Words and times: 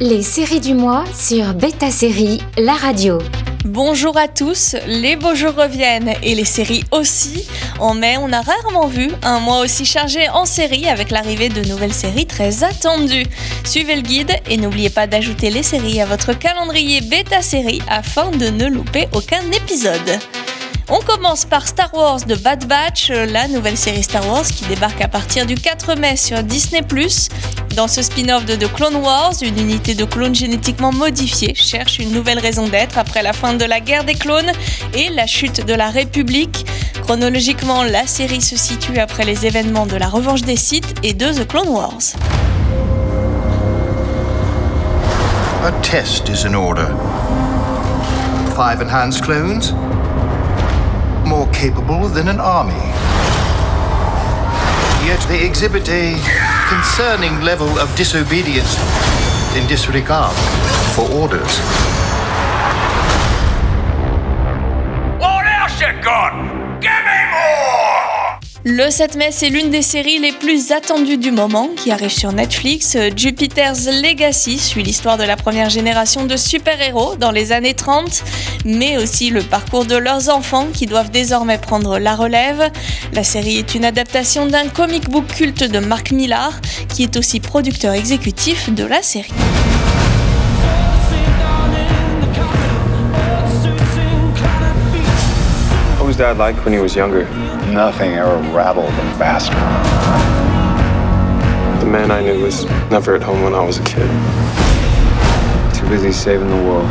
Les 0.00 0.20
séries 0.20 0.60
du 0.60 0.74
mois 0.74 1.04
sur 1.14 1.54
Beta 1.54 1.90
Série, 1.90 2.42
la 2.58 2.74
radio. 2.74 3.18
Bonjour 3.64 4.18
à 4.18 4.28
tous, 4.28 4.76
les 4.86 5.16
beaux 5.16 5.34
jours 5.34 5.54
reviennent 5.54 6.12
et 6.22 6.34
les 6.34 6.44
séries 6.44 6.84
aussi. 6.90 7.48
En 7.78 7.94
mai, 7.94 8.16
on 8.18 8.30
a 8.34 8.42
rarement 8.42 8.86
vu 8.86 9.10
un 9.22 9.40
mois 9.40 9.60
aussi 9.60 9.86
chargé 9.86 10.28
en 10.28 10.44
séries 10.44 10.86
avec 10.86 11.10
l'arrivée 11.10 11.48
de 11.48 11.66
nouvelles 11.66 11.94
séries 11.94 12.26
très 12.26 12.62
attendues. 12.62 13.24
Suivez 13.64 13.96
le 13.96 14.02
guide 14.02 14.32
et 14.50 14.58
n'oubliez 14.58 14.90
pas 14.90 15.06
d'ajouter 15.06 15.48
les 15.48 15.62
séries 15.62 16.02
à 16.02 16.06
votre 16.06 16.34
calendrier 16.34 17.00
bêta 17.00 17.40
série 17.40 17.80
afin 17.88 18.30
de 18.30 18.48
ne 18.48 18.66
louper 18.66 19.08
aucun 19.14 19.40
épisode. 19.52 20.18
On 20.90 21.00
commence 21.00 21.44
par 21.44 21.68
Star 21.68 21.92
Wars 21.92 22.20
de 22.26 22.34
Bad 22.34 22.66
Batch, 22.66 23.10
la 23.10 23.46
nouvelle 23.46 23.76
série 23.76 24.02
Star 24.02 24.26
Wars 24.26 24.44
qui 24.44 24.64
débarque 24.64 25.02
à 25.02 25.08
partir 25.08 25.44
du 25.44 25.54
4 25.54 25.96
mai 25.96 26.16
sur 26.16 26.42
Disney⁇ 26.42 26.80
Dans 27.76 27.88
ce 27.88 28.00
spin-off 28.00 28.46
de 28.46 28.56
The 28.56 28.72
Clone 28.72 28.96
Wars, 28.96 29.34
une 29.42 29.58
unité 29.58 29.94
de 29.94 30.06
clones 30.06 30.34
génétiquement 30.34 30.90
modifiés 30.90 31.54
cherche 31.54 31.98
une 31.98 32.10
nouvelle 32.12 32.38
raison 32.38 32.68
d'être 32.68 32.96
après 32.96 33.22
la 33.22 33.34
fin 33.34 33.52
de 33.52 33.66
la 33.66 33.80
guerre 33.80 34.04
des 34.04 34.14
clones 34.14 34.50
et 34.94 35.10
la 35.10 35.26
chute 35.26 35.66
de 35.66 35.74
la 35.74 35.90
République. 35.90 36.64
Chronologiquement, 37.02 37.82
la 37.82 38.06
série 38.06 38.40
se 38.40 38.56
situe 38.56 38.98
après 38.98 39.24
les 39.24 39.44
événements 39.44 39.86
de 39.86 39.96
la 39.96 40.08
Revanche 40.08 40.40
des 40.40 40.56
Sith 40.56 40.94
et 41.02 41.12
de 41.12 41.26
The 41.26 41.46
Clone 41.46 41.68
Wars. 41.68 42.14
Five 48.56 48.80
enhanced 48.80 49.22
clones? 49.22 49.74
Capable 51.58 52.06
than 52.06 52.28
an 52.28 52.38
army. 52.38 52.72
Yet 55.04 55.20
they 55.28 55.44
exhibit 55.44 55.88
a 55.88 56.14
concerning 56.68 57.40
level 57.40 57.66
of 57.80 57.92
disobedience 57.96 58.76
and 59.56 59.68
disregard 59.68 60.36
for 60.94 61.10
orders. 61.10 61.58
What 65.18 65.46
else 65.46 65.80
you 65.80 66.00
got? 66.00 66.67
Le 68.64 68.90
7 68.90 69.14
mai, 69.16 69.28
c'est 69.30 69.50
l'une 69.50 69.70
des 69.70 69.82
séries 69.82 70.18
les 70.18 70.32
plus 70.32 70.72
attendues 70.72 71.16
du 71.16 71.30
moment 71.30 71.68
qui 71.76 71.92
arrive 71.92 72.10
sur 72.10 72.32
Netflix. 72.32 72.96
Jupiter's 73.16 73.86
Legacy 73.86 74.58
suit 74.58 74.82
l'histoire 74.82 75.16
de 75.16 75.22
la 75.22 75.36
première 75.36 75.70
génération 75.70 76.26
de 76.26 76.36
super-héros 76.36 77.14
dans 77.14 77.30
les 77.30 77.52
années 77.52 77.74
30, 77.74 78.24
mais 78.64 78.96
aussi 78.96 79.30
le 79.30 79.42
parcours 79.42 79.84
de 79.84 79.96
leurs 79.96 80.28
enfants 80.28 80.66
qui 80.72 80.86
doivent 80.86 81.12
désormais 81.12 81.58
prendre 81.58 82.00
la 82.00 82.16
relève. 82.16 82.72
La 83.12 83.22
série 83.22 83.58
est 83.58 83.76
une 83.76 83.84
adaptation 83.84 84.46
d'un 84.46 84.68
comic 84.68 85.08
book 85.08 85.28
culte 85.28 85.62
de 85.62 85.78
Mark 85.78 86.10
Millar, 86.10 86.60
qui 86.92 87.04
est 87.04 87.16
aussi 87.16 87.38
producteur 87.38 87.92
exécutif 87.92 88.70
de 88.74 88.84
la 88.84 89.02
série. 89.02 89.32
Dad 96.18 96.36
like 96.36 96.56
when 96.64 96.74
he 96.74 96.80
was 96.80 96.96
younger? 96.96 97.22
Nothing 97.70 98.14
ever 98.14 98.38
rattled 98.52 98.90
him 98.90 99.18
faster. 99.18 99.54
The 101.78 101.86
man 101.86 102.10
I 102.10 102.20
knew 102.20 102.42
was 102.42 102.64
never 102.90 103.14
at 103.14 103.22
home 103.22 103.44
when 103.44 103.54
I 103.54 103.64
was 103.64 103.78
a 103.78 103.84
kid. 103.84 104.10
Too 105.76 105.88
busy 105.88 106.10
saving 106.10 106.48
the 106.48 106.56
world. 106.56 106.88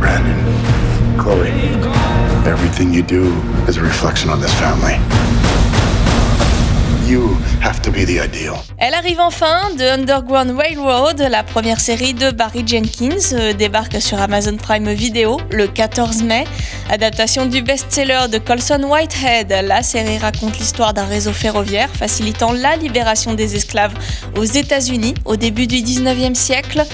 Brandon, 0.00 1.16
Chloe, 1.16 1.50
everything 2.44 2.92
you 2.92 3.04
do 3.04 3.32
is 3.68 3.76
a 3.76 3.82
reflection 3.82 4.30
on 4.30 4.40
this 4.40 4.52
family. 4.58 5.43
Elle 8.78 8.94
arrive 8.94 9.20
enfin 9.20 9.70
de 9.78 9.84
Underground 9.84 10.52
Railroad, 10.56 11.20
la 11.30 11.42
première 11.42 11.78
série 11.78 12.14
de 12.14 12.30
Barry 12.30 12.66
Jenkins, 12.66 13.34
euh, 13.34 13.52
débarque 13.52 14.00
sur 14.00 14.18
Amazon 14.20 14.56
Prime 14.56 14.90
Video 14.92 15.38
le 15.50 15.66
14 15.66 16.22
mai. 16.22 16.44
Adaptation 16.88 17.44
du 17.44 17.60
best-seller 17.60 18.28
de 18.32 18.38
Colson 18.38 18.82
Whitehead, 18.84 19.54
la 19.66 19.82
série 19.82 20.16
raconte 20.16 20.58
l'histoire 20.58 20.94
d'un 20.94 21.04
réseau 21.04 21.32
ferroviaire 21.32 21.90
facilitant 21.90 22.52
la 22.52 22.76
libération 22.76 23.34
des 23.34 23.54
esclaves 23.54 23.94
aux 24.36 24.44
États-Unis 24.44 25.14
au 25.26 25.36
début 25.36 25.66
du 25.66 25.76
19e 25.76 26.34
siècle. 26.34 26.84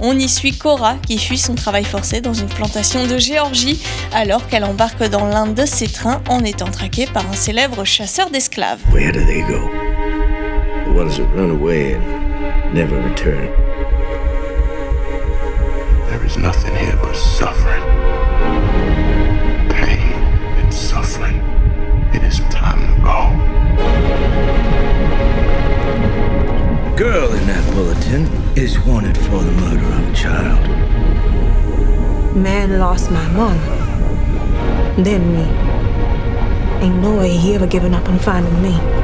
On 0.00 0.18
y 0.18 0.28
suit 0.28 0.56
Cora 0.56 0.96
qui 1.06 1.18
fuit 1.18 1.38
son 1.38 1.54
travail 1.54 1.84
forcé 1.84 2.20
dans 2.20 2.34
une 2.34 2.48
plantation 2.48 3.06
de 3.06 3.18
Géorgie 3.18 3.80
alors 4.12 4.46
qu'elle 4.46 4.64
embarque 4.64 5.04
dans 5.08 5.26
l'un 5.26 5.46
de 5.46 5.66
ses 5.66 5.88
trains 5.88 6.22
en 6.28 6.42
étant 6.44 6.70
traquée 6.70 7.06
par 7.06 7.28
un 7.30 7.34
célèbre 7.34 7.84
chasseur 7.84 8.30
d'esclaves. 8.30 8.80
the 10.86 10.96
ones 10.96 11.16
that 11.16 11.26
run 11.34 11.50
away 11.50 11.94
and 11.94 12.74
never 12.74 13.00
return? 13.00 13.69
Girl 27.00 27.32
in 27.32 27.46
that 27.46 27.74
bulletin 27.74 28.26
is 28.58 28.78
wanted 28.80 29.16
for 29.16 29.42
the 29.42 29.52
murder 29.52 29.86
of 29.86 30.06
a 30.06 30.14
child. 30.14 30.60
Man 32.36 32.78
lost 32.78 33.10
my 33.10 33.26
mom. 33.28 33.56
Then 35.02 35.32
me. 35.32 35.44
Ain't 36.84 36.96
no 36.96 37.16
way 37.16 37.30
he 37.38 37.54
ever 37.54 37.66
given 37.66 37.94
up 37.94 38.06
on 38.06 38.18
finding 38.18 38.60
me. 38.60 39.00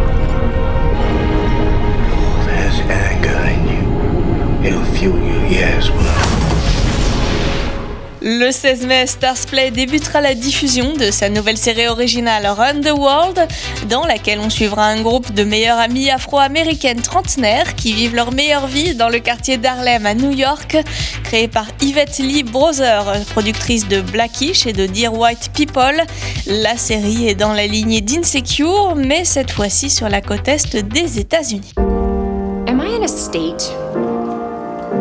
Le 8.29 8.51
16 8.51 8.87
mai, 8.87 9.07
Starsplay 9.07 9.71
débutera 9.71 10.21
la 10.21 10.35
diffusion 10.35 10.95
de 10.95 11.13
sa 11.13 11.29
nouvelle 11.29 11.57
série 11.57 11.87
originale 11.87 12.45
Run 12.45 12.81
the 12.81 12.91
World, 12.91 13.47
dans 13.89 14.05
laquelle 14.05 14.41
on 14.41 14.51
suivra 14.51 14.85
un 14.87 15.01
groupe 15.01 15.33
de 15.33 15.45
meilleures 15.45 15.79
amies 15.79 16.11
afro-américaines 16.11 17.03
trentenaires 17.03 17.77
qui 17.77 17.93
vivent 17.93 18.17
leur 18.17 18.33
meilleure 18.33 18.67
vie 18.67 18.97
dans 18.97 19.11
le 19.11 19.21
quartier 19.21 19.59
d'Harlem 19.59 20.07
à 20.07 20.15
New 20.15 20.33
York, 20.33 20.77
créé 21.23 21.47
par 21.47 21.67
Yvette 21.81 22.19
Lee 22.19 22.43
Brother, 22.43 23.05
productrice 23.31 23.87
de 23.87 24.01
Blackish 24.01 24.67
et 24.67 24.73
de 24.73 24.87
Dear 24.87 25.17
White 25.17 25.53
People. 25.55 26.03
La 26.49 26.77
série 26.77 27.29
est 27.29 27.37
dans 27.37 27.53
la 27.53 27.69
lignée 27.69 28.01
d'Insecure, 28.01 28.97
mais 28.97 29.25
cette 29.25 29.53
fois-ci 29.53 29.89
sur 29.89 30.09
la 30.09 30.21
côte 30.21 30.49
est 30.49 30.75
des 30.83 31.21
États-Unis. 31.21 31.75
Am 31.79 32.83
I 32.85 32.97
in 32.99 33.05
a 33.05 33.07
state 33.07 33.73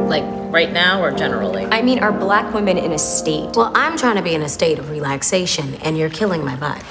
like 0.07 0.23
right 0.51 0.71
now 0.71 1.01
or 1.01 1.11
generally? 1.11 1.65
I 1.65 1.81
mean, 1.81 1.99
are 1.99 2.11
black 2.11 2.53
women 2.53 2.77
in 2.77 2.91
a 2.91 2.97
state? 2.97 3.55
Well, 3.55 3.71
I'm 3.75 3.97
trying 3.97 4.15
to 4.15 4.21
be 4.21 4.33
in 4.33 4.41
a 4.41 4.49
state 4.49 4.79
of 4.79 4.89
relaxation, 4.89 5.75
and 5.75 5.97
you're 5.97 6.09
killing 6.09 6.43
my 6.43 6.55
vibe. 6.55 6.83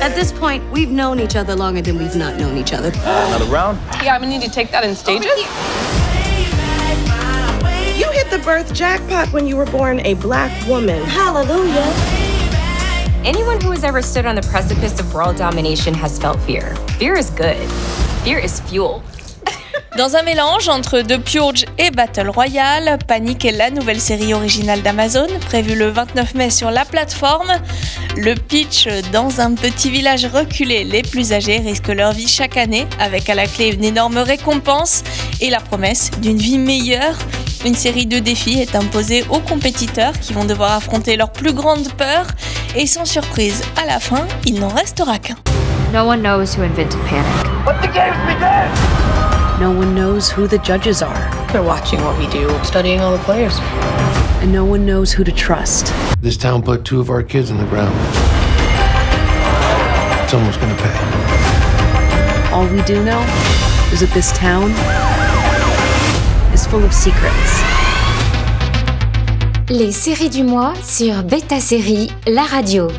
At 0.00 0.14
this 0.14 0.30
point, 0.30 0.62
we've 0.70 0.90
known 0.90 1.18
each 1.18 1.34
other 1.34 1.56
longer 1.56 1.82
than 1.82 1.98
we've 1.98 2.14
not 2.14 2.38
known 2.38 2.56
each 2.56 2.72
other. 2.72 2.90
Another 2.94 3.46
round? 3.46 3.78
Yeah, 4.02 4.14
I'm 4.14 4.20
gonna 4.20 4.38
need 4.38 4.42
to 4.42 4.50
take 4.50 4.70
that 4.70 4.84
in 4.84 4.94
stages. 4.94 5.26
You 7.98 8.10
hit 8.12 8.30
the 8.30 8.38
birth 8.44 8.72
jackpot 8.72 9.32
when 9.32 9.46
you 9.46 9.56
were 9.56 9.66
born 9.66 10.00
a 10.00 10.14
black 10.14 10.52
woman. 10.68 11.02
Hallelujah. 11.04 11.92
Anyone 13.24 13.60
who 13.60 13.72
has 13.72 13.82
ever 13.82 14.02
stood 14.02 14.26
on 14.26 14.36
the 14.36 14.42
precipice 14.42 15.00
of 15.00 15.12
world 15.12 15.36
domination 15.36 15.92
has 15.94 16.18
felt 16.18 16.38
fear. 16.40 16.76
Fear 16.98 17.16
is 17.16 17.30
good. 17.30 17.68
Fear 18.22 18.38
is 18.38 18.60
fuel. 18.60 19.02
Dans 19.96 20.14
un 20.14 20.22
mélange 20.22 20.68
entre 20.68 21.00
The 21.00 21.16
Purge 21.16 21.64
et 21.78 21.90
Battle 21.90 22.28
Royale, 22.28 22.98
Panic 23.08 23.46
est 23.46 23.52
la 23.52 23.70
nouvelle 23.70 24.00
série 24.00 24.34
originale 24.34 24.82
d'Amazon, 24.82 25.26
prévue 25.46 25.74
le 25.74 25.88
29 25.88 26.34
mai 26.34 26.50
sur 26.50 26.70
la 26.70 26.84
plateforme. 26.84 27.50
Le 28.14 28.34
pitch, 28.34 28.88
dans 29.10 29.40
un 29.40 29.54
petit 29.54 29.88
village 29.88 30.26
reculé, 30.26 30.84
les 30.84 31.00
plus 31.00 31.32
âgés 31.32 31.60
risquent 31.60 31.94
leur 31.94 32.12
vie 32.12 32.28
chaque 32.28 32.58
année, 32.58 32.86
avec 33.00 33.30
à 33.30 33.34
la 33.34 33.46
clé 33.46 33.68
une 33.68 33.84
énorme 33.84 34.18
récompense 34.18 35.02
et 35.40 35.48
la 35.48 35.60
promesse 35.60 36.10
d'une 36.20 36.36
vie 36.36 36.58
meilleure. 36.58 37.16
Une 37.64 37.74
série 37.74 38.06
de 38.06 38.18
défis 38.18 38.60
est 38.60 38.76
imposée 38.76 39.24
aux 39.30 39.40
compétiteurs 39.40 40.12
qui 40.20 40.34
vont 40.34 40.44
devoir 40.44 40.72
affronter 40.72 41.16
leurs 41.16 41.32
plus 41.32 41.54
grandes 41.54 41.90
peurs 41.94 42.26
et 42.76 42.86
sans 42.86 43.06
surprise, 43.06 43.62
à 43.80 43.86
la 43.86 43.98
fin, 43.98 44.26
il 44.44 44.60
n'en 44.60 44.68
restera 44.68 45.18
qu'un. 45.18 45.36
No 45.94 46.04
one 46.04 46.20
knows 46.20 46.54
who 46.54 46.64
invented 46.64 47.00
panic. 47.08 47.46
Let 47.66 47.80
the 47.80 47.94
games! 47.94 49.35
No 49.58 49.70
one 49.70 49.94
knows 49.94 50.30
who 50.30 50.46
the 50.46 50.58
judges 50.58 51.00
are. 51.00 51.46
They're 51.50 51.62
watching 51.62 51.98
what 52.02 52.18
we 52.18 52.26
do, 52.28 52.46
studying 52.62 53.00
all 53.00 53.16
the 53.16 53.24
players. 53.24 53.56
And 54.42 54.52
no 54.52 54.66
one 54.66 54.84
knows 54.84 55.12
who 55.12 55.24
to 55.24 55.32
trust. 55.32 55.94
This 56.20 56.36
town 56.36 56.62
put 56.62 56.84
two 56.84 57.00
of 57.00 57.08
our 57.08 57.22
kids 57.22 57.48
in 57.48 57.56
the 57.56 57.64
ground. 57.64 57.94
Someone's 60.28 60.58
gonna 60.58 60.76
pay. 60.76 62.52
All 62.52 62.66
we 62.68 62.82
do 62.82 63.02
know 63.02 63.18
is 63.92 64.00
that 64.00 64.10
this 64.12 64.30
town 64.32 64.72
is 66.52 66.66
full 66.66 66.84
of 66.84 66.92
secrets. 66.92 67.62
Les 69.70 69.90
séries 69.90 70.28
du 70.28 70.44
mois 70.44 70.74
sur 70.82 71.22
Beta 71.22 71.60
Série, 71.60 72.12
la 72.26 72.44
radio. 72.44 72.90